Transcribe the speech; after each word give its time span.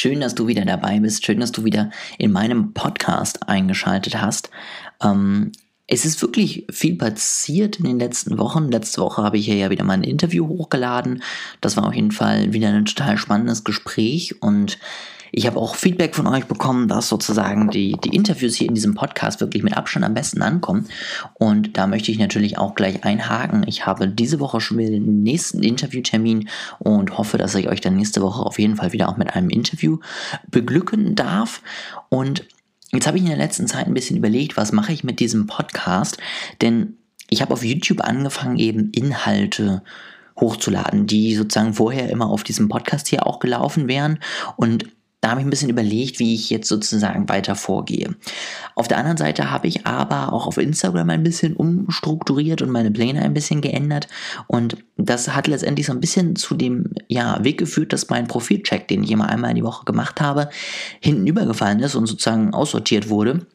Schön, 0.00 0.20
dass 0.20 0.36
du 0.36 0.46
wieder 0.46 0.64
dabei 0.64 1.00
bist. 1.00 1.26
Schön, 1.26 1.40
dass 1.40 1.50
du 1.50 1.64
wieder 1.64 1.90
in 2.18 2.30
meinem 2.30 2.72
Podcast 2.72 3.48
eingeschaltet 3.48 4.22
hast. 4.22 4.48
Ähm, 5.02 5.50
es 5.88 6.04
ist 6.04 6.22
wirklich 6.22 6.66
viel 6.70 6.94
passiert 6.94 7.78
in 7.78 7.84
den 7.84 7.98
letzten 7.98 8.38
Wochen. 8.38 8.70
Letzte 8.70 9.00
Woche 9.00 9.24
habe 9.24 9.38
ich 9.38 9.46
hier 9.46 9.56
ja 9.56 9.70
wieder 9.70 9.82
mal 9.82 9.94
ein 9.94 10.04
Interview 10.04 10.46
hochgeladen. 10.46 11.24
Das 11.60 11.76
war 11.76 11.84
auf 11.84 11.94
jeden 11.94 12.12
Fall 12.12 12.52
wieder 12.52 12.68
ein 12.68 12.84
total 12.84 13.18
spannendes 13.18 13.64
Gespräch 13.64 14.40
und 14.40 14.78
ich 15.32 15.46
habe 15.46 15.58
auch 15.58 15.74
Feedback 15.74 16.14
von 16.14 16.26
euch 16.26 16.44
bekommen, 16.44 16.88
dass 16.88 17.08
sozusagen 17.08 17.70
die, 17.70 17.96
die 18.04 18.14
Interviews 18.14 18.54
hier 18.54 18.68
in 18.68 18.74
diesem 18.74 18.94
Podcast 18.94 19.40
wirklich 19.40 19.62
mit 19.62 19.76
Abstand 19.76 20.04
am 20.04 20.14
besten 20.14 20.42
ankommen. 20.42 20.86
Und 21.34 21.76
da 21.76 21.86
möchte 21.86 22.10
ich 22.10 22.18
natürlich 22.18 22.58
auch 22.58 22.74
gleich 22.74 23.04
einhaken. 23.04 23.64
Ich 23.66 23.86
habe 23.86 24.08
diese 24.08 24.40
Woche 24.40 24.60
schon 24.60 24.78
wieder 24.78 24.90
den 24.90 25.22
nächsten 25.22 25.62
Interviewtermin 25.62 26.48
und 26.78 27.18
hoffe, 27.18 27.38
dass 27.38 27.54
ich 27.54 27.68
euch 27.68 27.80
dann 27.80 27.96
nächste 27.96 28.22
Woche 28.22 28.42
auf 28.42 28.58
jeden 28.58 28.76
Fall 28.76 28.92
wieder 28.92 29.08
auch 29.08 29.16
mit 29.16 29.34
einem 29.34 29.50
Interview 29.50 29.98
beglücken 30.50 31.14
darf. 31.14 31.62
Und 32.08 32.44
jetzt 32.92 33.06
habe 33.06 33.18
ich 33.18 33.24
in 33.24 33.30
der 33.30 33.38
letzten 33.38 33.66
Zeit 33.66 33.86
ein 33.86 33.94
bisschen 33.94 34.16
überlegt, 34.16 34.56
was 34.56 34.72
mache 34.72 34.92
ich 34.92 35.04
mit 35.04 35.20
diesem 35.20 35.46
Podcast? 35.46 36.18
Denn 36.60 36.94
ich 37.30 37.42
habe 37.42 37.52
auf 37.52 37.64
YouTube 37.64 38.00
angefangen, 38.00 38.58
eben 38.58 38.90
Inhalte 38.92 39.82
hochzuladen, 40.40 41.06
die 41.06 41.34
sozusagen 41.34 41.74
vorher 41.74 42.10
immer 42.10 42.28
auf 42.30 42.44
diesem 42.44 42.68
Podcast 42.68 43.08
hier 43.08 43.26
auch 43.26 43.40
gelaufen 43.40 43.88
wären. 43.88 44.20
Und 44.56 44.86
da 45.20 45.30
habe 45.30 45.40
ich 45.40 45.46
ein 45.46 45.50
bisschen 45.50 45.70
überlegt, 45.70 46.20
wie 46.20 46.34
ich 46.34 46.48
jetzt 46.48 46.68
sozusagen 46.68 47.28
weiter 47.28 47.56
vorgehe. 47.56 48.14
Auf 48.76 48.86
der 48.86 48.98
anderen 48.98 49.16
Seite 49.16 49.50
habe 49.50 49.66
ich 49.66 49.84
aber 49.84 50.32
auch 50.32 50.46
auf 50.46 50.58
Instagram 50.58 51.10
ein 51.10 51.24
bisschen 51.24 51.56
umstrukturiert 51.56 52.62
und 52.62 52.70
meine 52.70 52.92
Pläne 52.92 53.22
ein 53.22 53.34
bisschen 53.34 53.60
geändert. 53.60 54.06
Und 54.46 54.76
das 54.96 55.34
hat 55.34 55.48
letztendlich 55.48 55.86
so 55.86 55.92
ein 55.92 56.00
bisschen 56.00 56.36
zu 56.36 56.54
dem 56.54 56.92
ja, 57.08 57.42
Weg 57.42 57.58
geführt, 57.58 57.92
dass 57.92 58.08
mein 58.10 58.28
Profilcheck, 58.28 58.86
den 58.86 59.02
ich 59.02 59.10
immer 59.10 59.28
einmal 59.28 59.50
in 59.50 59.56
die 59.56 59.64
Woche 59.64 59.84
gemacht 59.84 60.20
habe, 60.20 60.50
hinten 61.00 61.26
übergefallen 61.26 61.80
ist 61.80 61.96
und 61.96 62.06
sozusagen 62.06 62.54
aussortiert 62.54 63.08
wurde. 63.08 63.46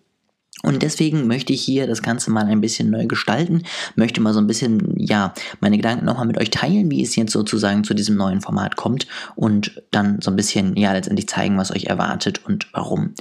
Und 0.62 0.82
deswegen 0.82 1.28
möchte 1.28 1.52
ich 1.52 1.62
hier 1.62 1.88
das 1.88 2.02
Ganze 2.02 2.32
mal 2.32 2.46
ein 2.46 2.62
bisschen 2.62 2.90
neu 2.90 3.06
gestalten, 3.08 3.64
möchte 3.96 4.22
mal 4.22 4.34
so 4.34 4.40
ein 4.40 4.48
bisschen, 4.48 4.98
ja, 4.98 5.34
meine 5.60 5.78
Gedanken 5.78 6.06
nochmal 6.06 6.28
mit 6.28 6.38
euch 6.40 6.52
teilen, 6.52 6.92
wie 6.92 7.02
es 7.02 7.16
jetzt 7.16 7.34
sozusagen 7.34 7.84
zu 7.84 7.94
diesem 7.94 8.16
neuen 8.16 8.40
Format 8.40 8.76
kommt 8.76 9.08
und 9.36 9.82
dann 9.92 10.22
so 10.22 10.32
ein 10.32 10.38
bisschen, 10.38 10.78
ja, 10.78 10.94
letztendlich 10.94 11.28
zeigen, 11.28 11.58
was 11.58 11.72
euch 11.72 11.86
erwartet 11.86 12.46
und 12.46 12.68
warum. 12.72 13.14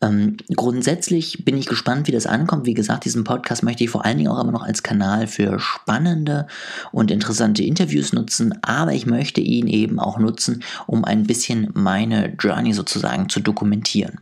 Ähm, 0.00 0.38
grundsätzlich 0.56 1.44
bin 1.44 1.56
ich 1.56 1.66
gespannt, 1.66 2.08
wie 2.08 2.12
das 2.12 2.26
ankommt. 2.26 2.66
Wie 2.66 2.74
gesagt, 2.74 3.04
diesen 3.04 3.22
Podcast 3.22 3.62
möchte 3.62 3.84
ich 3.84 3.90
vor 3.90 4.04
allen 4.04 4.18
Dingen 4.18 4.30
auch 4.30 4.42
immer 4.42 4.50
noch 4.50 4.64
als 4.64 4.82
Kanal 4.82 5.28
für 5.28 5.60
spannende 5.60 6.48
und 6.90 7.12
interessante 7.12 7.62
Interviews 7.62 8.12
nutzen, 8.12 8.58
aber 8.62 8.92
ich 8.92 9.06
möchte 9.06 9.40
ihn 9.40 9.68
eben 9.68 10.00
auch 10.00 10.18
nutzen, 10.18 10.64
um 10.88 11.04
ein 11.04 11.24
bisschen 11.24 11.70
meine 11.74 12.34
Journey 12.40 12.72
sozusagen 12.72 13.28
zu 13.28 13.38
dokumentieren. 13.38 14.18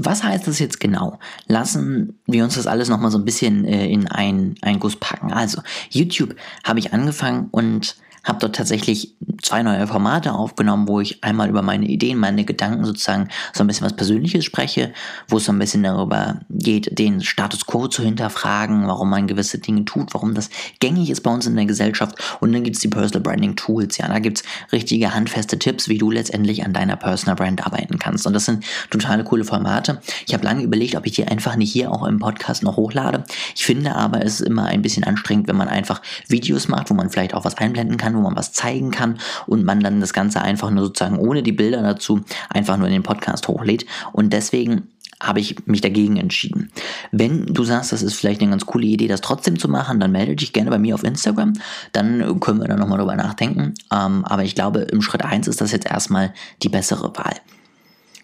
Was 0.00 0.22
heißt 0.22 0.46
das 0.46 0.60
jetzt 0.60 0.78
genau? 0.78 1.18
Lassen 1.48 2.20
wir 2.24 2.44
uns 2.44 2.54
das 2.54 2.68
alles 2.68 2.88
nochmal 2.88 3.10
so 3.10 3.18
ein 3.18 3.24
bisschen 3.24 3.64
äh, 3.64 3.88
in 3.88 4.06
einen 4.06 4.54
Guss 4.78 4.94
packen. 4.94 5.32
Also, 5.32 5.60
YouTube 5.90 6.36
habe 6.62 6.78
ich 6.78 6.92
angefangen 6.92 7.48
und 7.50 7.96
habe 8.28 8.38
dort 8.38 8.56
tatsächlich 8.56 9.14
zwei 9.42 9.62
neue 9.62 9.86
Formate 9.86 10.32
aufgenommen, 10.32 10.88
wo 10.88 11.00
ich 11.00 11.22
einmal 11.24 11.48
über 11.48 11.62
meine 11.62 11.86
Ideen, 11.86 12.18
meine 12.18 12.44
Gedanken 12.44 12.84
sozusagen 12.84 13.28
so 13.52 13.62
ein 13.62 13.66
bisschen 13.66 13.86
was 13.86 13.96
Persönliches 13.96 14.44
spreche, 14.44 14.92
wo 15.28 15.38
es 15.38 15.44
so 15.44 15.52
ein 15.52 15.58
bisschen 15.58 15.82
darüber 15.82 16.40
geht, 16.50 16.98
den 16.98 17.22
Status 17.22 17.66
quo 17.66 17.88
zu 17.88 18.02
hinterfragen, 18.02 18.86
warum 18.86 19.10
man 19.10 19.26
gewisse 19.26 19.58
Dinge 19.58 19.84
tut, 19.84 20.14
warum 20.14 20.34
das 20.34 20.50
gängig 20.80 21.10
ist 21.10 21.22
bei 21.22 21.32
uns 21.32 21.46
in 21.46 21.56
der 21.56 21.66
Gesellschaft. 21.66 22.16
Und 22.40 22.52
dann 22.52 22.64
gibt 22.64 22.76
es 22.76 22.82
die 22.82 22.88
Personal 22.88 23.22
Branding 23.22 23.56
Tools. 23.56 23.98
Ja, 23.98 24.08
da 24.08 24.18
gibt 24.18 24.38
es 24.38 24.72
richtige 24.72 25.14
handfeste 25.14 25.58
Tipps, 25.58 25.88
wie 25.88 25.98
du 25.98 26.10
letztendlich 26.10 26.64
an 26.64 26.72
deiner 26.72 26.96
Personal 26.96 27.36
Brand 27.36 27.64
arbeiten 27.64 27.98
kannst. 27.98 28.26
Und 28.26 28.32
das 28.34 28.44
sind 28.44 28.64
totale 28.90 29.24
coole 29.24 29.44
Formate. 29.44 30.00
Ich 30.26 30.34
habe 30.34 30.44
lange 30.44 30.62
überlegt, 30.62 30.96
ob 30.96 31.06
ich 31.06 31.12
die 31.12 31.26
einfach 31.26 31.56
nicht 31.56 31.72
hier 31.72 31.90
auch 31.90 32.06
im 32.06 32.18
Podcast 32.18 32.62
noch 32.62 32.76
hochlade. 32.76 33.24
Ich 33.54 33.64
finde 33.64 33.94
aber, 33.94 34.24
es 34.24 34.40
ist 34.40 34.46
immer 34.46 34.64
ein 34.64 34.82
bisschen 34.82 35.04
anstrengend, 35.04 35.48
wenn 35.48 35.56
man 35.56 35.68
einfach 35.68 36.02
Videos 36.28 36.68
macht, 36.68 36.90
wo 36.90 36.94
man 36.94 37.10
vielleicht 37.10 37.34
auch 37.34 37.44
was 37.44 37.56
einblenden 37.56 37.96
kann, 37.96 38.17
wo 38.18 38.22
man 38.22 38.36
was 38.36 38.52
zeigen 38.52 38.90
kann 38.90 39.18
und 39.46 39.64
man 39.64 39.80
dann 39.80 40.00
das 40.00 40.12
Ganze 40.12 40.42
einfach 40.42 40.70
nur 40.70 40.84
sozusagen 40.84 41.18
ohne 41.18 41.42
die 41.42 41.52
Bilder 41.52 41.82
dazu 41.82 42.20
einfach 42.50 42.76
nur 42.76 42.86
in 42.86 42.92
den 42.92 43.02
Podcast 43.02 43.48
hochlädt. 43.48 43.86
Und 44.12 44.32
deswegen 44.32 44.88
habe 45.20 45.40
ich 45.40 45.66
mich 45.66 45.80
dagegen 45.80 46.16
entschieden. 46.16 46.70
Wenn 47.10 47.46
du 47.46 47.64
sagst, 47.64 47.92
das 47.92 48.02
ist 48.02 48.14
vielleicht 48.14 48.40
eine 48.40 48.50
ganz 48.50 48.66
coole 48.66 48.86
Idee, 48.86 49.08
das 49.08 49.20
trotzdem 49.20 49.58
zu 49.58 49.68
machen, 49.68 49.98
dann 49.98 50.12
melde 50.12 50.36
dich 50.36 50.52
gerne 50.52 50.70
bei 50.70 50.78
mir 50.78 50.94
auf 50.94 51.02
Instagram. 51.02 51.54
Dann 51.92 52.38
können 52.40 52.60
wir 52.60 52.68
da 52.68 52.76
nochmal 52.76 52.98
drüber 52.98 53.16
nachdenken. 53.16 53.74
Ähm, 53.92 54.24
aber 54.24 54.44
ich 54.44 54.54
glaube, 54.54 54.80
im 54.80 55.02
Schritt 55.02 55.24
1 55.24 55.48
ist 55.48 55.60
das 55.60 55.72
jetzt 55.72 55.90
erstmal 55.90 56.32
die 56.62 56.68
bessere 56.68 57.16
Wahl. 57.16 57.34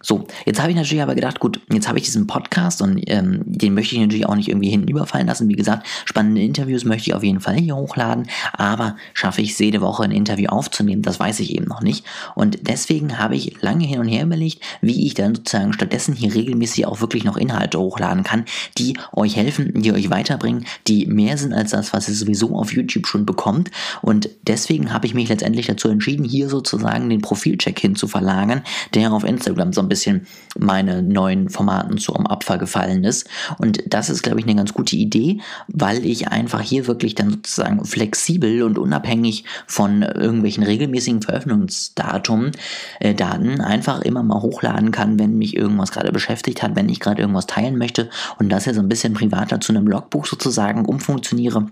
So, 0.05 0.27
jetzt 0.45 0.61
habe 0.61 0.71
ich 0.71 0.77
natürlich 0.77 1.03
aber 1.03 1.15
gedacht, 1.15 1.41
gut, 1.41 1.61
jetzt 1.73 1.89
habe 1.89 1.97
ich 1.97 2.05
diesen 2.05 2.27
Podcast 2.27 2.83
und 2.83 3.01
ähm, 3.07 3.41
den 3.47 3.73
möchte 3.73 3.95
ich 3.95 4.03
natürlich 4.03 4.27
auch 4.27 4.35
nicht 4.35 4.51
irgendwie 4.51 4.69
hinten 4.69 4.89
überfallen 4.89 5.27
lassen. 5.27 5.49
Wie 5.49 5.55
gesagt, 5.55 5.87
spannende 6.05 6.43
Interviews 6.43 6.85
möchte 6.85 7.09
ich 7.09 7.15
auf 7.15 7.25
jeden 7.25 7.41
Fall 7.41 7.57
hier 7.57 7.75
hochladen, 7.75 8.27
aber 8.53 8.97
schaffe 9.15 9.41
ich 9.41 9.53
es 9.53 9.59
jede 9.59 9.81
Woche 9.81 10.03
ein 10.03 10.11
Interview 10.11 10.49
aufzunehmen, 10.49 11.01
das 11.01 11.19
weiß 11.19 11.41
ich 11.41 11.55
eben 11.57 11.65
noch 11.65 11.81
nicht. 11.81 12.05
Und 12.35 12.59
deswegen 12.69 13.19
habe 13.19 13.35
ich 13.35 13.63
lange 13.63 13.87
hin 13.87 13.99
und 13.99 14.07
her 14.09 14.25
überlegt, 14.25 14.63
wie 14.83 15.07
ich 15.07 15.15
dann 15.15 15.37
sozusagen 15.37 15.73
stattdessen 15.73 16.15
hier 16.15 16.35
regelmäßig 16.35 16.85
auch 16.85 17.01
wirklich 17.01 17.25
noch 17.25 17.39
Inhalte 17.39 17.81
hochladen 17.81 18.25
kann, 18.25 18.45
die 18.77 18.99
euch 19.13 19.37
helfen, 19.37 19.73
die 19.75 19.93
euch 19.93 20.11
weiterbringen, 20.11 20.67
die 20.87 21.07
mehr 21.07 21.39
sind 21.39 21.55
als 21.55 21.71
das, 21.71 21.95
was 21.95 22.11
ihr 22.11 22.15
sowieso 22.15 22.59
auf 22.59 22.75
YouTube 22.75 23.07
schon 23.07 23.25
bekommt. 23.25 23.71
Und 24.03 24.29
deswegen 24.43 24.93
habe 24.93 25.07
ich 25.07 25.15
mich 25.15 25.31
letztendlich 25.31 25.67
dazu 25.67 25.89
entschieden, 25.89 26.27
hier 26.27 26.51
sozusagen 26.51 27.09
den 27.09 27.23
Profilcheck 27.23 27.81
hin 27.81 27.97
zu 27.97 28.07
verlagern, 28.07 28.61
der 28.93 29.11
auf 29.11 29.25
Instagram 29.25 29.73
so 29.73 29.81
ein 29.81 29.89
bisschen 29.89 29.94
bisschen 29.95 30.27
meine 30.59 31.03
neuen 31.03 31.49
Formaten 31.49 31.99
so 31.99 32.15
am 32.15 32.27
Abfall 32.27 32.59
gefallen 32.59 33.05
ist. 33.05 33.29
Und 33.59 33.83
das 33.87 34.11
ist, 34.11 34.23
glaube 34.23 34.41
ich, 34.41 34.47
eine 34.47 34.57
ganz 34.57 34.75
gute 34.75 34.97
Idee, 34.97 35.39
weil 35.69 36.05
ich 36.05 36.29
einfach 36.29 36.61
hier 36.61 36.89
wirklich 36.89 37.15
dann 37.15 37.31
sozusagen 37.31 37.85
flexibel 37.85 38.65
und 38.65 38.77
unabhängig 38.77 39.45
von 39.69 40.03
irgendwelchen 40.03 40.65
regelmäßigen 40.65 41.23
Veröffentlichungsdaten 41.23 42.53
äh, 42.99 43.15
Daten 43.15 43.61
einfach 43.61 44.03
immer 44.03 44.25
mal 44.25 44.43
hochladen 44.43 44.91
kann, 44.91 45.19
wenn 45.19 45.39
mich 45.39 45.57
irgendwas 45.57 45.93
gerade 45.93 46.11
beschäftigt 46.11 46.63
hat, 46.63 46.75
wenn 46.75 46.89
ich 46.89 46.99
gerade 46.99 47.21
irgendwas 47.21 47.47
teilen 47.47 47.79
möchte 47.79 48.11
und 48.39 48.49
das 48.49 48.65
ja 48.65 48.75
so 48.75 48.81
ein 48.81 48.89
bisschen 48.89 49.15
privater 49.15 49.61
zu 49.61 49.73
einem 49.73 49.87
Logbuch 49.87 50.27
sozusagen 50.27 50.85
umfunktioniere 50.85 51.67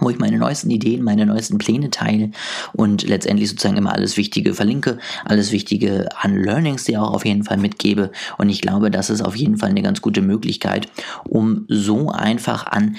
wo 0.00 0.10
ich 0.10 0.18
meine 0.18 0.38
neuesten 0.38 0.70
Ideen, 0.70 1.02
meine 1.02 1.26
neuesten 1.26 1.58
Pläne 1.58 1.90
teile 1.90 2.30
und 2.72 3.02
letztendlich 3.06 3.50
sozusagen 3.50 3.76
immer 3.76 3.92
alles 3.92 4.16
Wichtige 4.16 4.54
verlinke, 4.54 4.98
alles 5.24 5.52
Wichtige 5.52 6.08
an 6.18 6.36
Learnings, 6.36 6.84
die 6.84 6.96
auch 6.96 7.12
auf 7.12 7.24
jeden 7.24 7.44
Fall 7.44 7.58
mitgebe. 7.58 8.10
Und 8.38 8.48
ich 8.48 8.60
glaube, 8.60 8.90
das 8.90 9.10
ist 9.10 9.20
auf 9.22 9.36
jeden 9.36 9.58
Fall 9.58 9.70
eine 9.70 9.82
ganz 9.82 10.00
gute 10.00 10.22
Möglichkeit, 10.22 10.88
um 11.24 11.66
so 11.68 12.10
einfach 12.10 12.66
an 12.66 12.96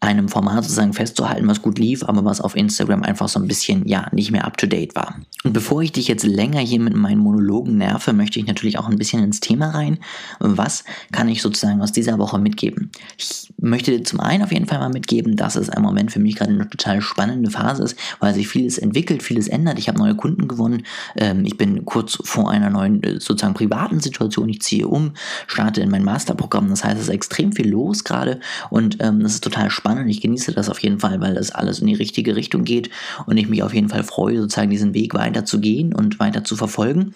einem 0.00 0.28
Format 0.28 0.64
sozusagen 0.64 0.94
festzuhalten, 0.94 1.46
was 1.46 1.60
gut 1.60 1.78
lief, 1.78 2.02
aber 2.04 2.24
was 2.24 2.40
auf 2.40 2.56
Instagram 2.56 3.02
einfach 3.02 3.28
so 3.28 3.38
ein 3.38 3.46
bisschen, 3.46 3.86
ja, 3.86 4.08
nicht 4.12 4.30
mehr 4.30 4.46
up 4.46 4.56
to 4.56 4.66
date 4.66 4.96
war. 4.96 5.16
Und 5.44 5.52
bevor 5.52 5.82
ich 5.82 5.92
dich 5.92 6.08
jetzt 6.08 6.24
länger 6.24 6.60
hier 6.60 6.80
mit 6.80 6.96
meinen 6.96 7.18
Monologen 7.18 7.76
nerve, 7.76 8.14
möchte 8.14 8.40
ich 8.40 8.46
natürlich 8.46 8.78
auch 8.78 8.88
ein 8.88 8.96
bisschen 8.96 9.22
ins 9.22 9.40
Thema 9.40 9.70
rein. 9.70 9.98
Was 10.38 10.84
kann 11.12 11.28
ich 11.28 11.42
sozusagen 11.42 11.82
aus 11.82 11.92
dieser 11.92 12.18
Woche 12.18 12.38
mitgeben? 12.38 12.90
Ich 13.18 13.52
möchte 13.58 13.90
dir 13.90 14.02
zum 14.02 14.20
einen 14.20 14.42
auf 14.42 14.52
jeden 14.52 14.66
Fall 14.66 14.78
mal 14.78 14.88
mitgeben, 14.88 15.36
dass 15.36 15.54
es 15.54 15.68
im 15.68 15.82
Moment 15.82 16.12
für 16.12 16.18
mich 16.18 16.36
gerade 16.36 16.52
eine 16.52 16.68
total 16.68 17.02
spannende 17.02 17.50
Phase 17.50 17.82
ist, 17.82 17.98
weil 18.20 18.32
sich 18.32 18.48
vieles 18.48 18.78
entwickelt, 18.78 19.22
vieles 19.22 19.48
ändert. 19.48 19.78
Ich 19.78 19.88
habe 19.88 19.98
neue 19.98 20.14
Kunden 20.14 20.48
gewonnen. 20.48 20.84
Ähm, 21.16 21.44
ich 21.44 21.58
bin 21.58 21.84
kurz 21.84 22.18
vor 22.24 22.50
einer 22.50 22.70
neuen 22.70 23.02
äh, 23.02 23.20
sozusagen 23.20 23.52
privaten 23.52 24.00
Situation. 24.00 24.48
Ich 24.48 24.62
ziehe 24.62 24.88
um, 24.88 25.12
starte 25.46 25.82
in 25.82 25.90
mein 25.90 26.04
Masterprogramm. 26.04 26.70
Das 26.70 26.84
heißt, 26.84 26.96
es 26.96 27.02
ist 27.04 27.08
extrem 27.10 27.52
viel 27.52 27.68
los 27.68 28.04
gerade 28.04 28.40
und 28.70 28.96
ähm, 29.00 29.20
das 29.20 29.34
ist 29.34 29.44
total 29.44 29.70
spannend 29.70 29.89
spannend. 29.90 30.10
Ich 30.10 30.20
genieße 30.20 30.52
das 30.52 30.68
auf 30.68 30.78
jeden 30.80 31.00
Fall, 31.00 31.20
weil 31.20 31.34
das 31.34 31.50
alles 31.50 31.80
in 31.80 31.86
die 31.86 31.94
richtige 31.94 32.36
Richtung 32.36 32.64
geht 32.64 32.90
und 33.26 33.36
ich 33.36 33.48
mich 33.48 33.62
auf 33.62 33.74
jeden 33.74 33.88
Fall 33.88 34.04
freue, 34.04 34.40
sozusagen 34.40 34.70
diesen 34.70 34.94
Weg 34.94 35.14
weiter 35.14 35.44
zu 35.44 35.60
gehen 35.60 35.94
und 35.94 36.20
weiter 36.20 36.44
zu 36.44 36.56
verfolgen. 36.56 37.14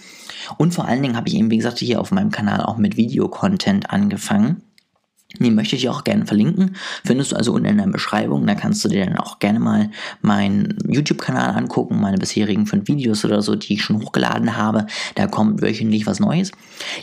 Und 0.59 0.75
vor 0.75 0.87
allen 0.87 1.03
Dingen 1.03 1.17
habe 1.17 1.29
ich 1.29 1.35
eben, 1.35 1.50
wie 1.50 1.56
gesagt, 1.56 1.79
hier 1.79 2.00
auf 2.00 2.11
meinem 2.11 2.31
Kanal 2.31 2.61
auch 2.61 2.76
mit 2.76 2.97
Videocontent 2.97 3.91
angefangen 3.91 4.62
Die 5.39 5.51
möchte 5.51 5.77
ich 5.77 5.89
auch 5.89 6.05
gerne 6.05 6.27
verlinken. 6.27 6.77
Findest 7.05 7.33
du 7.33 7.37
also 7.37 7.53
unten 7.53 7.67
in 7.67 7.79
der 7.79 7.87
Beschreibung. 7.87 8.47
Da 8.47 8.55
kannst 8.55 8.85
du 8.85 8.89
dir 8.89 9.05
dann 9.05 9.19
auch 9.19 9.39
gerne 9.39 9.59
mal 9.59 9.91
meinen 10.23 10.77
YouTube-Kanal 10.89 11.57
angucken, 11.57 12.01
meine 12.01 12.19
bisherigen 12.19 12.67
fünf 12.67 12.89
Videos 12.89 13.25
oder 13.25 13.43
so, 13.43 13.55
die 13.55 13.75
ich 13.75 13.83
schon 13.83 14.03
hochgeladen 14.03 14.57
habe. 14.57 14.87
Da 15.15 15.27
kommt 15.27 15.63
wöchentlich 15.63 16.07
was 16.07 16.21
Neues. 16.21 16.53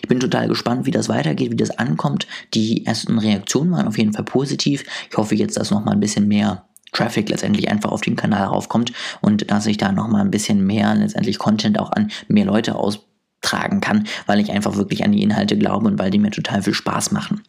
Ich 0.01 0.07
bin 0.07 0.19
total 0.19 0.47
gespannt, 0.47 0.85
wie 0.85 0.91
das 0.91 1.09
weitergeht, 1.09 1.51
wie 1.51 1.57
das 1.57 1.71
ankommt. 1.71 2.27
Die 2.53 2.85
ersten 2.85 3.17
Reaktionen 3.17 3.71
waren 3.71 3.87
auf 3.87 3.97
jeden 3.97 4.13
Fall 4.13 4.25
positiv. 4.25 4.83
Ich 5.09 5.17
hoffe 5.17 5.35
jetzt, 5.35 5.57
dass 5.57 5.71
noch 5.71 5.83
mal 5.83 5.91
ein 5.91 5.99
bisschen 5.99 6.27
mehr 6.27 6.65
Traffic 6.91 7.29
letztendlich 7.29 7.69
einfach 7.69 7.91
auf 7.91 8.01
den 8.01 8.15
Kanal 8.15 8.47
raufkommt 8.47 8.91
und 9.21 9.49
dass 9.49 9.65
ich 9.65 9.77
da 9.77 9.91
noch 9.91 10.07
mal 10.07 10.21
ein 10.21 10.31
bisschen 10.31 10.65
mehr 10.65 10.93
letztendlich 10.95 11.39
Content 11.39 11.79
auch 11.79 11.91
an 11.91 12.11
mehr 12.27 12.45
Leute 12.45 12.75
aus 12.75 12.99
tragen 13.41 13.81
kann, 13.81 14.07
weil 14.27 14.39
ich 14.39 14.51
einfach 14.51 14.75
wirklich 14.75 15.03
an 15.03 15.11
die 15.11 15.23
Inhalte 15.23 15.57
glaube 15.57 15.87
und 15.87 15.99
weil 15.99 16.11
die 16.11 16.19
mir 16.19 16.31
total 16.31 16.61
viel 16.61 16.73
Spaß 16.73 17.11
machen. 17.11 17.41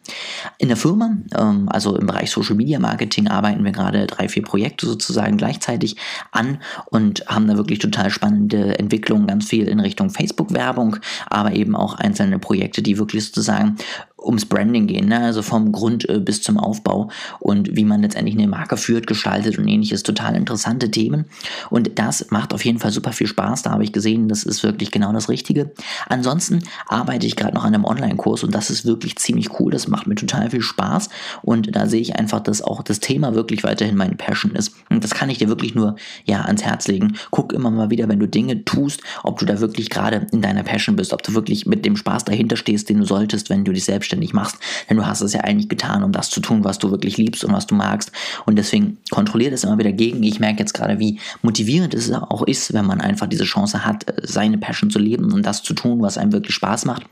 In 0.57 0.67
der 0.67 0.77
Firma, 0.77 1.17
ähm, 1.37 1.69
also 1.69 1.95
im 1.95 2.07
Bereich 2.07 2.31
Social 2.31 2.55
Media 2.55 2.79
Marketing, 2.79 3.27
arbeiten 3.27 3.63
wir 3.63 3.71
gerade 3.71 4.07
drei, 4.07 4.27
vier 4.27 4.43
Projekte 4.43 4.85
sozusagen 4.85 5.37
gleichzeitig 5.37 5.95
an 6.31 6.59
und 6.85 7.25
haben 7.27 7.47
da 7.47 7.57
wirklich 7.57 7.79
total 7.79 8.09
spannende 8.09 8.77
Entwicklungen, 8.79 9.27
ganz 9.27 9.47
viel 9.47 9.67
in 9.67 9.79
Richtung 9.79 10.09
Facebook-Werbung, 10.09 10.97
aber 11.29 11.53
eben 11.53 11.75
auch 11.75 11.95
einzelne 11.95 12.39
Projekte, 12.39 12.81
die 12.81 12.97
wirklich 12.97 13.25
sozusagen 13.25 13.77
ums 14.23 14.45
Branding 14.45 14.87
gehen, 14.87 15.07
ne? 15.07 15.19
also 15.19 15.41
vom 15.41 15.71
Grund 15.71 16.07
äh, 16.09 16.19
bis 16.19 16.41
zum 16.41 16.57
Aufbau 16.57 17.09
und 17.39 17.75
wie 17.75 17.83
man 17.83 18.01
letztendlich 18.01 18.35
eine 18.35 18.47
Marke 18.47 18.77
führt, 18.77 19.07
gestaltet 19.07 19.57
und 19.57 19.67
ähnliches. 19.67 20.03
Total 20.03 20.35
interessante 20.35 20.89
Themen 20.89 21.25
und 21.69 21.97
das 21.99 22.29
macht 22.31 22.53
auf 22.53 22.63
jeden 22.65 22.79
Fall 22.79 22.91
super 22.91 23.11
viel 23.11 23.27
Spaß. 23.27 23.63
Da 23.63 23.71
habe 23.71 23.83
ich 23.83 23.91
gesehen, 23.91 24.27
das 24.27 24.43
ist 24.43 24.63
wirklich 24.63 24.91
genau 24.91 25.11
das 25.13 25.29
Richtige. 25.29 25.71
Ansonsten 26.07 26.63
arbeite 26.87 27.25
ich 27.27 27.35
gerade 27.35 27.55
noch 27.55 27.63
an 27.63 27.73
einem 27.73 27.85
Online-Kurs 27.85 28.43
und 28.43 28.53
das 28.53 28.69
ist 28.69 28.85
wirklich 28.85 29.17
ziemlich 29.17 29.59
cool. 29.59 29.71
Das 29.71 29.87
macht 29.87 30.07
mir 30.07 30.15
total 30.15 30.49
viel 30.49 30.61
Spaß 30.61 31.09
und 31.41 31.75
da 31.75 31.87
sehe 31.87 32.01
ich 32.01 32.15
einfach, 32.15 32.39
dass 32.39 32.61
auch 32.61 32.83
das 32.83 32.99
Thema 32.99 33.35
wirklich 33.35 33.63
weiterhin 33.63 33.95
meine 33.95 34.15
Passion 34.15 34.51
ist. 34.55 34.73
Und 34.89 35.03
das 35.03 35.13
kann 35.13 35.29
ich 35.29 35.37
dir 35.37 35.49
wirklich 35.49 35.75
nur 35.75 35.95
ja 36.25 36.41
ans 36.41 36.63
Herz 36.63 36.87
legen. 36.87 37.17
Guck 37.31 37.53
immer 37.53 37.71
mal 37.71 37.89
wieder, 37.89 38.07
wenn 38.09 38.19
du 38.19 38.27
Dinge 38.27 38.63
tust, 38.65 39.01
ob 39.23 39.39
du 39.39 39.45
da 39.45 39.59
wirklich 39.59 39.89
gerade 39.89 40.27
in 40.31 40.41
deiner 40.41 40.63
Passion 40.63 40.95
bist, 40.95 41.13
ob 41.13 41.23
du 41.23 41.33
wirklich 41.33 41.65
mit 41.65 41.85
dem 41.85 41.95
Spaß 41.95 42.25
dahinter 42.25 42.55
stehst, 42.55 42.89
den 42.89 42.99
du 42.99 43.05
solltest, 43.05 43.49
wenn 43.49 43.65
du 43.65 43.73
dich 43.73 43.85
selbst 43.85 44.12
selbstständig 44.13 44.33
machst. 44.33 44.57
Denn 44.89 44.97
du 44.97 45.05
hast 45.05 45.21
es 45.21 45.33
ja 45.33 45.41
eigentlich 45.41 45.69
getan, 45.69 46.03
um 46.03 46.11
das 46.11 46.29
zu 46.29 46.39
tun, 46.39 46.63
was 46.63 46.79
du 46.79 46.91
wirklich 46.91 47.17
liebst 47.17 47.43
und 47.43 47.53
was 47.53 47.67
du 47.67 47.75
magst. 47.75 48.11
Und 48.45 48.57
deswegen 48.57 48.97
kontrolliere 49.09 49.51
das 49.51 49.63
immer 49.63 49.77
wieder 49.77 49.91
gegen. 49.91 50.23
Ich 50.23 50.39
merke 50.39 50.59
jetzt 50.59 50.73
gerade, 50.73 50.99
wie 50.99 51.19
motivierend 51.41 51.93
es 51.93 52.11
auch 52.11 52.43
ist, 52.43 52.73
wenn 52.73 52.85
man 52.85 53.01
einfach 53.01 53.27
diese 53.27 53.43
Chance 53.43 53.85
hat, 53.85 54.05
seine 54.23 54.57
Passion 54.57 54.89
zu 54.89 54.99
leben 54.99 55.31
und 55.31 55.45
das 55.45 55.63
zu 55.63 55.73
tun, 55.73 56.01
was 56.01 56.17
einem 56.17 56.31
wirklich 56.31 56.55
Spaß 56.55 56.85
macht. 56.85 57.03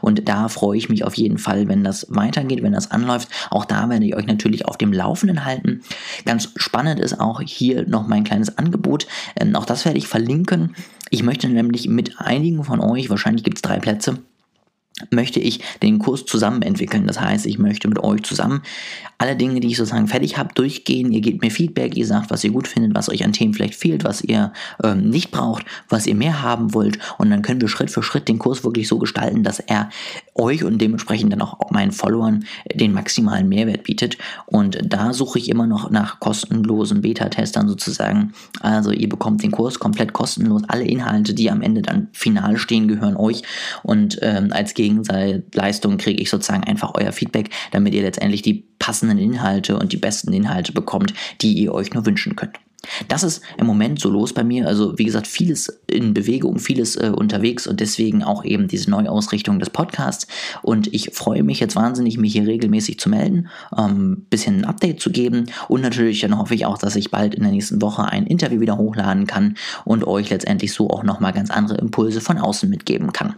Und 0.00 0.28
da 0.28 0.48
freue 0.48 0.78
ich 0.78 0.88
mich 0.88 1.04
auf 1.04 1.14
jeden 1.14 1.38
Fall, 1.38 1.68
wenn 1.68 1.84
das 1.84 2.06
weitergeht, 2.08 2.62
wenn 2.62 2.72
das 2.72 2.90
anläuft. 2.90 3.28
Auch 3.50 3.64
da 3.64 3.88
werde 3.88 4.06
ich 4.06 4.16
euch 4.16 4.26
natürlich 4.26 4.64
auf 4.64 4.78
dem 4.78 4.92
Laufenden 4.92 5.44
halten. 5.44 5.82
Ganz 6.24 6.50
spannend 6.56 6.98
ist 6.98 7.20
auch 7.20 7.40
hier 7.42 7.86
noch 7.86 8.06
mein 8.06 8.24
kleines 8.24 8.56
Angebot. 8.56 9.06
Ähm, 9.36 9.54
auch 9.54 9.66
das 9.66 9.84
werde 9.84 9.98
ich 9.98 10.08
verlinken. 10.08 10.74
Ich 11.10 11.22
möchte 11.22 11.48
nämlich 11.48 11.88
mit 11.88 12.18
einigen 12.18 12.64
von 12.64 12.80
euch, 12.80 13.10
wahrscheinlich 13.10 13.44
gibt 13.44 13.58
es 13.58 13.62
drei 13.62 13.78
Plätze, 13.78 14.18
möchte 15.10 15.40
ich 15.40 15.60
den 15.82 15.98
Kurs 15.98 16.24
zusammen 16.24 16.62
entwickeln. 16.62 17.06
Das 17.06 17.20
heißt, 17.20 17.46
ich 17.46 17.58
möchte 17.58 17.88
mit 17.88 17.98
euch 17.98 18.22
zusammen 18.22 18.62
alle 19.18 19.36
Dinge, 19.36 19.60
die 19.60 19.68
ich 19.68 19.76
sozusagen 19.76 20.08
fertig 20.08 20.38
habe, 20.38 20.54
durchgehen. 20.54 21.12
Ihr 21.12 21.20
gebt 21.20 21.42
mir 21.42 21.50
Feedback, 21.50 21.96
ihr 21.96 22.06
sagt, 22.06 22.30
was 22.30 22.42
ihr 22.42 22.50
gut 22.50 22.66
findet, 22.66 22.94
was 22.94 23.08
euch 23.08 23.24
an 23.24 23.32
Themen 23.32 23.54
vielleicht 23.54 23.74
fehlt, 23.74 24.04
was 24.04 24.22
ihr 24.22 24.52
ähm, 24.82 25.10
nicht 25.10 25.30
braucht, 25.30 25.64
was 25.88 26.06
ihr 26.06 26.14
mehr 26.14 26.42
haben 26.42 26.72
wollt. 26.74 26.98
Und 27.18 27.30
dann 27.30 27.42
können 27.42 27.60
wir 27.60 27.68
Schritt 27.68 27.90
für 27.90 28.02
Schritt 28.02 28.28
den 28.28 28.38
Kurs 28.38 28.64
wirklich 28.64 28.88
so 28.88 28.98
gestalten, 28.98 29.42
dass 29.42 29.60
er 29.60 29.90
euch 30.34 30.64
und 30.64 30.78
dementsprechend 30.78 31.32
dann 31.32 31.42
auch 31.42 31.70
meinen 31.70 31.92
Followern 31.92 32.44
den 32.72 32.92
maximalen 32.92 33.48
Mehrwert 33.48 33.84
bietet. 33.84 34.18
Und 34.46 34.78
da 34.82 35.12
suche 35.12 35.38
ich 35.38 35.48
immer 35.48 35.66
noch 35.66 35.90
nach 35.90 36.20
kostenlosen 36.20 37.00
Beta-Testern 37.02 37.68
sozusagen. 37.68 38.32
Also 38.60 38.90
ihr 38.90 39.08
bekommt 39.08 39.42
den 39.42 39.50
Kurs 39.50 39.78
komplett 39.78 40.12
kostenlos. 40.12 40.62
Alle 40.68 40.84
Inhalte, 40.84 41.34
die 41.34 41.50
am 41.50 41.62
Ende 41.62 41.82
dann 41.82 42.08
final 42.12 42.56
stehen, 42.56 42.88
gehören 42.88 43.16
euch. 43.16 43.42
Und 43.82 44.18
ähm, 44.22 44.52
als 44.52 44.74
Gegenleistung 44.74 45.98
kriege 45.98 46.22
ich 46.22 46.30
sozusagen 46.30 46.64
einfach 46.64 46.92
euer 46.94 47.12
Feedback, 47.12 47.50
damit 47.72 47.94
ihr 47.94 48.02
letztendlich 48.02 48.42
die 48.42 48.64
passenden 48.78 49.18
Inhalte 49.18 49.78
und 49.78 49.92
die 49.92 49.96
besten 49.96 50.32
Inhalte 50.32 50.72
bekommt, 50.72 51.14
die 51.40 51.52
ihr 51.54 51.72
euch 51.72 51.92
nur 51.92 52.06
wünschen 52.06 52.36
könnt. 52.36 52.58
Das 53.08 53.22
ist 53.22 53.42
im 53.58 53.66
Moment 53.66 54.00
so 54.00 54.10
los 54.10 54.32
bei 54.32 54.44
mir. 54.44 54.66
Also 54.66 54.98
wie 54.98 55.04
gesagt, 55.04 55.26
vieles 55.26 55.80
in 55.86 56.14
Bewegung, 56.14 56.58
vieles 56.58 56.96
äh, 56.96 57.12
unterwegs 57.14 57.66
und 57.66 57.80
deswegen 57.80 58.22
auch 58.22 58.44
eben 58.44 58.68
diese 58.68 58.90
Neuausrichtung 58.90 59.58
des 59.58 59.70
Podcasts. 59.70 60.26
Und 60.62 60.92
ich 60.92 61.10
freue 61.12 61.42
mich 61.42 61.60
jetzt 61.60 61.76
wahnsinnig, 61.76 62.18
mich 62.18 62.32
hier 62.32 62.46
regelmäßig 62.46 62.98
zu 62.98 63.08
melden, 63.08 63.48
ähm, 63.76 64.26
bisschen 64.30 64.58
ein 64.58 64.64
Update 64.64 65.00
zu 65.00 65.10
geben 65.10 65.46
und 65.68 65.82
natürlich 65.82 66.20
dann 66.20 66.38
hoffe 66.38 66.54
ich 66.54 66.66
auch, 66.66 66.78
dass 66.78 66.96
ich 66.96 67.10
bald 67.10 67.34
in 67.34 67.42
der 67.42 67.52
nächsten 67.52 67.82
Woche 67.82 68.04
ein 68.04 68.26
Interview 68.26 68.60
wieder 68.60 68.78
hochladen 68.78 69.26
kann 69.26 69.56
und 69.84 70.06
euch 70.06 70.30
letztendlich 70.30 70.72
so 70.72 70.90
auch 70.90 71.02
nochmal 71.02 71.32
ganz 71.32 71.50
andere 71.50 71.78
Impulse 71.78 72.20
von 72.20 72.38
außen 72.38 72.68
mitgeben 72.68 73.12
kann. 73.12 73.34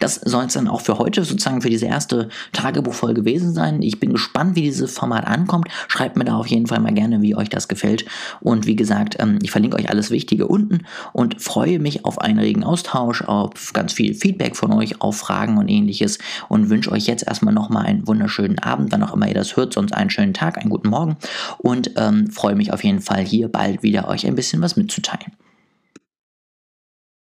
Das 0.00 0.16
soll 0.16 0.44
es 0.44 0.54
dann 0.54 0.68
auch 0.68 0.80
für 0.80 0.98
heute 0.98 1.24
sozusagen 1.24 1.62
für 1.62 1.70
diese 1.70 1.86
erste 1.86 2.28
Tagebuchfolge 2.52 3.22
gewesen 3.22 3.54
sein. 3.54 3.82
Ich 3.82 4.00
bin 4.00 4.12
gespannt, 4.12 4.56
wie 4.56 4.62
dieses 4.62 4.92
Format 4.92 5.26
ankommt. 5.26 5.68
Schreibt 5.88 6.16
mir 6.16 6.24
da 6.24 6.36
auf 6.36 6.46
jeden 6.48 6.66
Fall 6.66 6.80
mal 6.80 6.92
gerne, 6.92 7.22
wie 7.22 7.36
euch 7.36 7.48
das 7.48 7.68
gefällt. 7.68 8.04
Und 8.40 8.66
wie 8.66 8.76
gesagt, 8.76 9.16
ähm, 9.20 9.38
ich 9.42 9.50
verlinke 9.50 9.76
euch 9.76 9.90
alles 9.90 10.10
Wichtige 10.10 10.46
unten 10.46 10.80
und 11.12 11.40
freue 11.40 11.78
mich 11.78 12.04
auf 12.04 12.20
einen 12.20 12.38
regen 12.38 12.64
Austausch, 12.64 13.22
auf 13.22 13.72
ganz 13.72 13.92
viel 13.92 14.14
Feedback 14.14 14.56
von 14.56 14.72
euch, 14.72 15.00
auf 15.00 15.16
Fragen 15.16 15.58
und 15.58 15.68
ähnliches 15.68 16.18
und 16.48 16.70
wünsche 16.70 16.90
euch 16.92 17.06
jetzt 17.06 17.26
erstmal 17.26 17.54
nochmal 17.54 17.86
einen 17.86 18.06
wunderschönen 18.06 18.58
Abend, 18.58 18.92
wann 18.92 19.02
auch 19.02 19.14
immer 19.14 19.28
ihr 19.28 19.34
das 19.34 19.56
hört, 19.56 19.72
sonst 19.72 19.92
einen 19.92 20.10
schönen 20.10 20.34
Tag, 20.34 20.58
einen 20.58 20.70
guten 20.70 20.88
Morgen 20.88 21.16
und 21.58 21.92
ähm, 21.96 22.30
freue 22.30 22.54
mich 22.54 22.72
auf 22.72 22.84
jeden 22.84 23.00
Fall 23.00 23.24
hier 23.24 23.48
bald 23.48 23.82
wieder 23.82 24.08
euch 24.08 24.26
ein 24.26 24.34
bisschen 24.34 24.60
was 24.62 24.76
mitzuteilen. 24.76 25.32